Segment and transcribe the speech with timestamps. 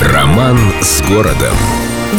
[0.00, 1.56] Роман с городом.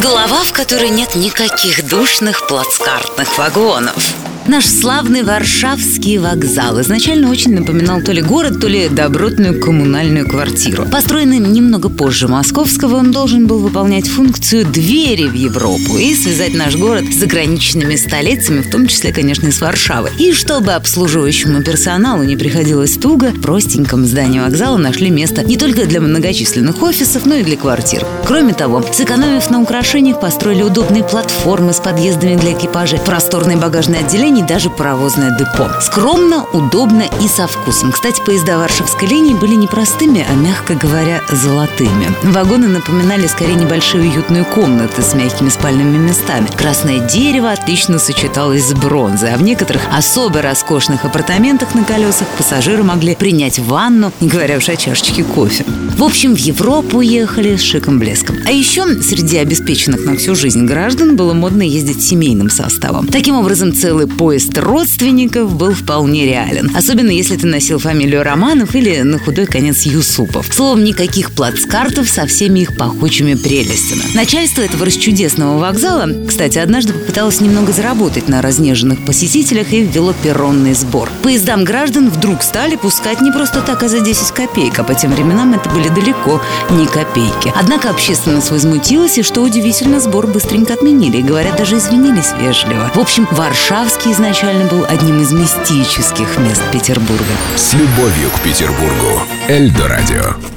[0.02, 4.25] Глава, в которой нет никаких душных плацкартных вагонов.
[4.48, 10.86] Наш славный Варшавский вокзал изначально очень напоминал то ли город, то ли добротную коммунальную квартиру.
[10.86, 16.76] Построенный немного позже Московского, он должен был выполнять функцию двери в Европу и связать наш
[16.76, 20.12] город с заграничными столицами, в том числе, конечно, и с Варшавой.
[20.16, 25.86] И чтобы обслуживающему персоналу не приходилось туго, в простеньком здании вокзала нашли место не только
[25.86, 28.06] для многочисленных офисов, но и для квартир.
[28.24, 34.35] Кроме того, сэкономив на украшениях, построили удобные платформы с подъездами для экипажей, просторное багажное отделение
[34.38, 35.70] и даже паровозное депо.
[35.80, 37.92] Скромно, удобно и со вкусом.
[37.92, 42.08] Кстати, поезда Варшавской линии были не простыми, а, мягко говоря, золотыми.
[42.22, 46.48] Вагоны напоминали скорее небольшие уютные комнаты с мягкими спальными местами.
[46.56, 52.82] Красное дерево отлично сочеталось с бронзой, а в некоторых особо роскошных апартаментах на колесах пассажиры
[52.82, 55.64] могли принять ванну, не говоря уж о чашечке кофе.
[55.96, 58.36] В общем, в Европу ехали с шиком блеском.
[58.46, 63.06] А еще среди обеспеченных на всю жизнь граждан было модно ездить семейным составом.
[63.06, 66.72] Таким образом, целый поезд родственников был вполне реален.
[66.74, 70.52] Особенно если ты носил фамилию Романов или на худой конец Юсупов.
[70.52, 74.02] Словом, никаких плацкартов со всеми их пахучими прелестями.
[74.14, 80.74] Начальство этого расчудесного вокзала, кстати, однажды попыталось немного заработать на разнеженных посетителях и ввело перронный
[80.74, 81.08] сбор.
[81.22, 85.12] Поездам граждан вдруг стали пускать не просто так, а за 10 копеек, а по тем
[85.12, 87.52] временам это были далеко не копейки.
[87.54, 91.18] Однако общественность возмутилась, и что удивительно, сбор быстренько отменили.
[91.18, 92.90] И, говорят, даже извинились вежливо.
[92.92, 97.24] В общем, Варшавский изначально был одним из мистических мест Петербурга.
[97.54, 99.20] С любовью к Петербургу.
[99.46, 100.55] Эльдо радио.